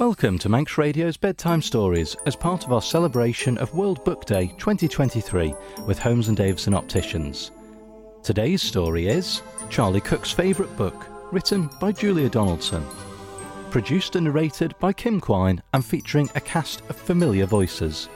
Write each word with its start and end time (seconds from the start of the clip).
Welcome 0.00 0.38
to 0.38 0.48
Manx 0.48 0.78
Radio's 0.78 1.18
Bedtime 1.18 1.60
Stories 1.60 2.16
as 2.24 2.34
part 2.34 2.64
of 2.64 2.72
our 2.72 2.80
celebration 2.80 3.58
of 3.58 3.74
World 3.74 4.02
Book 4.02 4.24
Day 4.24 4.46
2023 4.56 5.54
with 5.86 5.98
Holmes 5.98 6.28
and 6.28 6.38
Davison 6.38 6.72
Opticians. 6.72 7.50
Today's 8.22 8.62
story 8.62 9.08
is 9.08 9.42
Charlie 9.68 10.00
Cook's 10.00 10.30
favourite 10.32 10.74
book, 10.78 11.06
written 11.30 11.68
by 11.82 11.92
Julia 11.92 12.30
Donaldson. 12.30 12.82
Produced 13.70 14.16
and 14.16 14.24
narrated 14.24 14.74
by 14.78 14.94
Kim 14.94 15.20
Quine 15.20 15.62
and 15.74 15.84
featuring 15.84 16.30
a 16.34 16.40
cast 16.40 16.80
of 16.88 16.96
familiar 16.96 17.44
voices. 17.44 18.08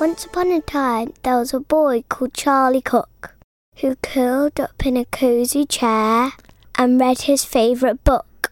Once 0.00 0.24
upon 0.24 0.50
a 0.50 0.62
time, 0.62 1.12
there 1.22 1.36
was 1.36 1.52
a 1.52 1.60
boy 1.60 2.02
called 2.08 2.32
Charlie 2.32 2.80
Cook 2.80 3.36
who 3.82 3.94
curled 3.96 4.58
up 4.58 4.86
in 4.86 4.96
a 4.96 5.04
cosy 5.04 5.66
chair 5.66 6.32
and 6.80 6.98
read 6.98 7.20
his 7.20 7.44
favourite 7.44 8.02
book. 8.04 8.50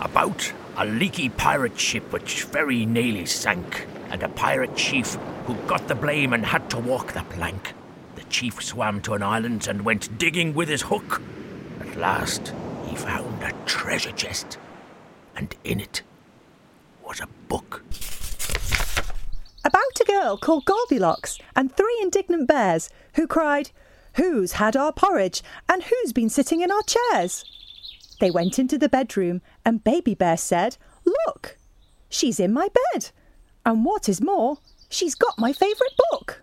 About 0.00 0.52
a 0.76 0.84
leaky 0.84 1.28
pirate 1.28 1.78
ship 1.78 2.12
which 2.12 2.42
very 2.42 2.84
nearly 2.84 3.26
sank, 3.26 3.86
and 4.10 4.24
a 4.24 4.28
pirate 4.28 4.74
chief 4.74 5.16
who 5.46 5.54
got 5.68 5.86
the 5.86 5.94
blame 5.94 6.32
and 6.32 6.44
had 6.44 6.68
to 6.70 6.76
walk 6.76 7.12
the 7.12 7.22
plank. 7.30 7.74
The 8.16 8.24
chief 8.24 8.60
swam 8.60 9.00
to 9.02 9.14
an 9.14 9.22
island 9.22 9.68
and 9.68 9.84
went 9.84 10.18
digging 10.18 10.52
with 10.52 10.68
his 10.68 10.82
hook. 10.82 11.22
At 11.78 11.96
last, 11.96 12.52
he 12.88 12.96
found 12.96 13.40
a 13.44 13.52
treasure 13.64 14.10
chest, 14.10 14.58
and 15.36 15.54
in 15.62 15.78
it 15.78 16.02
was 17.04 17.20
a 17.20 17.28
book. 17.46 17.84
About 19.64 20.00
a 20.00 20.04
girl 20.04 20.36
called 20.36 20.64
Goldilocks 20.64 21.38
and 21.54 21.70
three 21.72 22.00
indignant 22.02 22.48
bears 22.48 22.90
who 23.14 23.28
cried, 23.28 23.70
Who's 24.18 24.52
had 24.52 24.76
our 24.76 24.92
porridge 24.92 25.44
and 25.68 25.80
who's 25.80 26.12
been 26.12 26.28
sitting 26.28 26.60
in 26.60 26.72
our 26.72 26.82
chairs? 26.82 27.44
They 28.18 28.32
went 28.32 28.58
into 28.58 28.76
the 28.76 28.88
bedroom 28.88 29.42
and 29.64 29.84
Baby 29.84 30.16
Bear 30.16 30.36
said, 30.36 30.76
Look, 31.04 31.56
she's 32.08 32.40
in 32.40 32.52
my 32.52 32.66
bed. 32.92 33.10
And 33.64 33.84
what 33.84 34.08
is 34.08 34.20
more, 34.20 34.58
she's 34.88 35.14
got 35.14 35.38
my 35.38 35.52
favourite 35.52 35.92
book. 36.10 36.40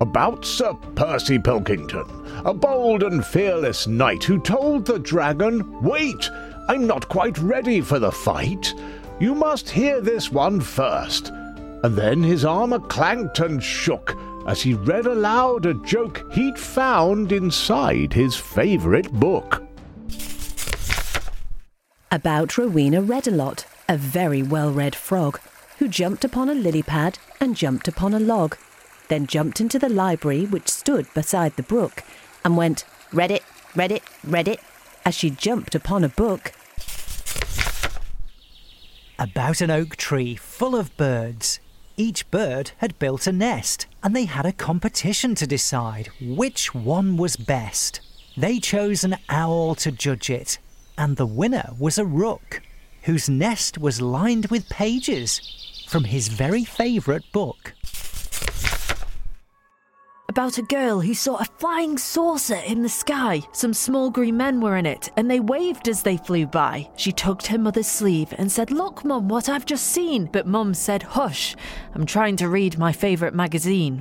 About 0.00 0.44
Sir 0.44 0.74
Percy 0.96 1.38
Pilkington, 1.38 2.08
a 2.44 2.52
bold 2.52 3.04
and 3.04 3.24
fearless 3.24 3.86
knight 3.86 4.24
who 4.24 4.40
told 4.40 4.86
the 4.86 4.98
dragon, 4.98 5.80
Wait, 5.80 6.28
I'm 6.66 6.88
not 6.88 7.08
quite 7.08 7.38
ready 7.38 7.80
for 7.80 8.00
the 8.00 8.10
fight. 8.10 8.74
You 9.20 9.36
must 9.36 9.70
hear 9.70 10.00
this 10.00 10.32
one 10.32 10.60
first. 10.60 11.28
And 11.28 11.94
then 11.94 12.20
his 12.20 12.44
armour 12.44 12.80
clanked 12.80 13.38
and 13.38 13.62
shook 13.62 14.16
as 14.46 14.62
he 14.62 14.74
read 14.74 15.06
aloud 15.06 15.66
a 15.66 15.74
joke 15.74 16.22
he'd 16.32 16.58
found 16.58 17.32
inside 17.32 18.12
his 18.12 18.36
favourite 18.36 19.10
book. 19.12 19.62
About 22.10 22.58
Rowena 22.58 23.02
Redalot, 23.02 23.64
a 23.88 23.96
very 23.96 24.42
well 24.42 24.72
read 24.72 24.96
frog, 24.96 25.40
who 25.78 25.88
jumped 25.88 26.24
upon 26.24 26.48
a 26.48 26.54
lily 26.54 26.82
pad 26.82 27.18
and 27.40 27.56
jumped 27.56 27.88
upon 27.88 28.14
a 28.14 28.20
log, 28.20 28.56
then 29.08 29.26
jumped 29.26 29.60
into 29.60 29.78
the 29.78 29.88
library 29.88 30.46
which 30.46 30.68
stood 30.68 31.06
beside 31.14 31.56
the 31.56 31.62
brook, 31.62 32.02
and 32.44 32.56
went, 32.56 32.84
Read 33.12 33.30
it, 33.30 33.42
read 33.74 33.92
it, 33.92 34.02
read 34.24 34.48
it, 34.48 34.60
as 35.04 35.14
she 35.14 35.30
jumped 35.30 35.74
upon 35.74 36.04
a 36.04 36.08
book. 36.08 36.52
About 39.18 39.60
an 39.60 39.70
oak 39.70 39.96
tree 39.96 40.34
full 40.34 40.74
of 40.74 40.96
birds. 40.96 41.60
Each 42.00 42.30
bird 42.30 42.70
had 42.78 42.98
built 42.98 43.26
a 43.26 43.32
nest, 43.32 43.86
and 44.02 44.16
they 44.16 44.24
had 44.24 44.46
a 44.46 44.54
competition 44.54 45.34
to 45.34 45.46
decide 45.46 46.08
which 46.18 46.74
one 46.74 47.18
was 47.18 47.36
best. 47.36 48.00
They 48.38 48.58
chose 48.58 49.04
an 49.04 49.18
owl 49.28 49.74
to 49.74 49.92
judge 49.92 50.30
it, 50.30 50.56
and 50.96 51.18
the 51.18 51.26
winner 51.26 51.74
was 51.78 51.98
a 51.98 52.06
rook, 52.06 52.62
whose 53.02 53.28
nest 53.28 53.76
was 53.76 54.00
lined 54.00 54.46
with 54.46 54.70
pages 54.70 55.42
from 55.88 56.04
his 56.04 56.28
very 56.28 56.64
favourite 56.64 57.30
book. 57.32 57.74
About 60.40 60.56
a 60.56 60.62
girl 60.62 61.00
who 61.02 61.12
saw 61.12 61.36
a 61.36 61.44
flying 61.58 61.98
saucer 61.98 62.62
in 62.66 62.82
the 62.82 62.88
sky. 62.88 63.42
Some 63.52 63.74
small 63.74 64.08
green 64.08 64.38
men 64.38 64.62
were 64.62 64.78
in 64.78 64.86
it, 64.86 65.10
and 65.18 65.30
they 65.30 65.38
waved 65.38 65.86
as 65.86 66.02
they 66.02 66.16
flew 66.16 66.46
by. 66.46 66.88
She 66.96 67.12
tugged 67.12 67.48
her 67.48 67.58
mother's 67.58 67.86
sleeve 67.86 68.32
and 68.38 68.50
said, 68.50 68.70
Look, 68.70 69.04
Mum, 69.04 69.28
what 69.28 69.50
I've 69.50 69.66
just 69.66 69.88
seen. 69.88 70.30
But 70.32 70.46
Mum 70.46 70.72
said, 70.72 71.02
Hush, 71.02 71.54
I'm 71.94 72.06
trying 72.06 72.36
to 72.36 72.48
read 72.48 72.78
my 72.78 72.90
favourite 72.90 73.34
magazine. 73.34 74.00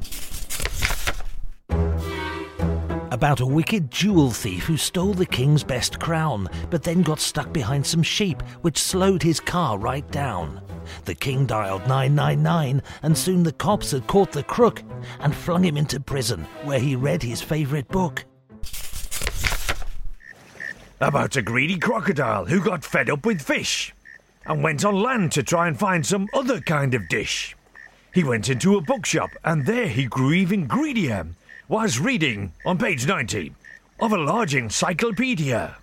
About 3.11 3.41
a 3.41 3.45
wicked 3.45 3.91
jewel 3.91 4.31
thief 4.31 4.63
who 4.63 4.77
stole 4.77 5.13
the 5.13 5.25
king's 5.25 5.65
best 5.65 5.99
crown, 5.99 6.47
but 6.69 6.83
then 6.83 7.01
got 7.01 7.19
stuck 7.19 7.51
behind 7.51 7.85
some 7.85 8.01
sheep, 8.01 8.41
which 8.61 8.81
slowed 8.81 9.23
his 9.23 9.41
car 9.41 9.77
right 9.77 10.09
down. 10.09 10.61
The 11.05 11.15
king 11.15 11.45
dialed 11.45 11.87
999, 11.87 12.81
and 13.03 13.17
soon 13.17 13.43
the 13.43 13.51
cops 13.51 13.91
had 13.91 14.07
caught 14.07 14.31
the 14.31 14.43
crook 14.43 14.83
and 15.19 15.35
flung 15.35 15.63
him 15.63 15.77
into 15.77 15.99
prison, 15.99 16.45
where 16.63 16.79
he 16.79 16.95
read 16.95 17.23
his 17.23 17.41
favourite 17.41 17.87
book. 17.87 18.25
About 21.01 21.35
a 21.37 21.41
greedy 21.41 21.77
crocodile 21.77 22.45
who 22.45 22.59
got 22.59 22.83
fed 22.83 23.09
up 23.09 23.25
with 23.25 23.41
fish 23.41 23.93
and 24.45 24.63
went 24.63 24.83
on 24.83 25.01
land 25.01 25.31
to 25.33 25.43
try 25.43 25.67
and 25.67 25.79
find 25.79 26.05
some 26.05 26.27
other 26.33 26.59
kind 26.59 26.93
of 26.93 27.07
dish. 27.07 27.55
He 28.13 28.23
went 28.23 28.49
into 28.49 28.77
a 28.77 28.81
bookshop 28.81 29.29
and 29.45 29.65
there 29.65 29.87
he 29.87 30.05
grew 30.05 30.33
even 30.33 30.67
greedier, 30.67 31.27
was 31.67 31.99
reading 31.99 32.51
on 32.65 32.77
page 32.77 33.07
90 33.07 33.53
of 33.99 34.11
a 34.11 34.17
large 34.17 34.55
encyclopedia. 34.55 35.77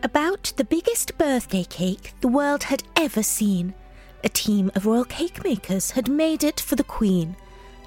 About 0.00 0.52
the 0.56 0.64
biggest 0.64 1.18
birthday 1.18 1.64
cake 1.64 2.12
the 2.20 2.28
world 2.28 2.62
had 2.62 2.84
ever 2.94 3.22
seen. 3.22 3.74
A 4.22 4.28
team 4.28 4.70
of 4.76 4.86
royal 4.86 5.04
cake 5.04 5.42
makers 5.42 5.90
had 5.90 6.08
made 6.08 6.44
it 6.44 6.60
for 6.60 6.76
the 6.76 6.84
Queen. 6.84 7.34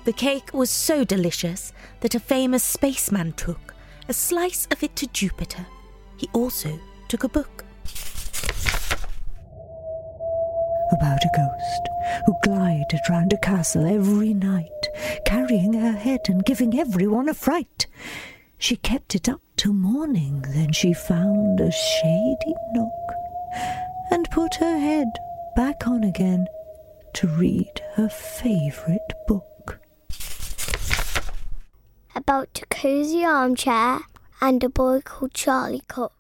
The 0.04 0.12
cake 0.12 0.54
was 0.54 0.70
so 0.70 1.06
delicious 1.06 1.72
that 2.02 2.14
a 2.14 2.20
famous 2.20 2.64
spaceman 2.64 3.32
took 3.34 3.74
a 4.10 4.14
slice 4.14 4.68
of 4.72 4.84
it 4.84 4.94
to 4.98 5.08
Jupiter. 5.08 5.66
He 6.18 6.28
also 6.34 6.78
took 7.08 7.24
a 7.24 7.30
book. 7.30 7.64
About 10.92 11.24
a 11.24 11.32
ghost 11.34 11.90
who 12.26 12.36
glided 12.44 13.00
round 13.10 13.32
a 13.32 13.38
castle 13.38 13.86
every 13.86 14.34
night, 14.34 14.88
carrying 15.26 15.74
her 15.74 15.94
head 15.94 16.22
and 16.28 16.44
giving 16.44 16.78
everyone 16.78 17.30
a 17.30 17.34
fright. 17.34 17.88
She 18.62 18.76
kept 18.76 19.16
it 19.16 19.28
up 19.28 19.42
till 19.58 19.74
morning, 19.74 20.46
then 20.50 20.72
she 20.72 20.94
found 20.94 21.60
a 21.60 21.72
shady 21.72 22.54
nook 22.74 23.12
and 24.12 24.30
put 24.30 24.54
her 24.56 24.78
head 24.78 25.08
back 25.56 25.88
on 25.88 26.04
again 26.04 26.46
to 27.16 27.28
read 27.28 27.82
her 27.96 28.08
favourite 28.08 29.00
book. 29.28 29.80
About 32.16 32.62
a 32.62 32.66
cosy 32.68 33.26
armchair 33.26 34.02
and 34.40 34.64
a 34.64 34.70
boy 34.70 35.02
called 35.02 35.34
Charlie 35.34 35.82
Cook. 35.88 36.14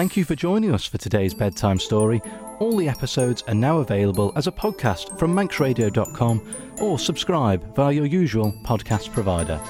Thank 0.00 0.16
you 0.16 0.24
for 0.24 0.34
joining 0.34 0.72
us 0.72 0.86
for 0.86 0.96
today's 0.96 1.34
bedtime 1.34 1.78
story. 1.78 2.22
All 2.58 2.74
the 2.74 2.88
episodes 2.88 3.42
are 3.46 3.54
now 3.54 3.80
available 3.80 4.32
as 4.34 4.46
a 4.46 4.50
podcast 4.50 5.18
from 5.18 5.34
manxradio.com 5.34 6.54
or 6.80 6.98
subscribe 6.98 7.76
via 7.76 7.92
your 7.92 8.06
usual 8.06 8.50
podcast 8.64 9.12
provider. 9.12 9.60